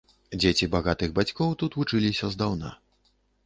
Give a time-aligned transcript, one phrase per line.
[0.43, 2.77] Дзеці багатых бацькоў тут вучыліся здаўна.